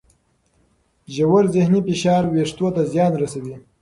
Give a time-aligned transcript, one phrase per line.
[1.15, 3.55] ژور ذهني فشار وېښتو ته زیان رسوي.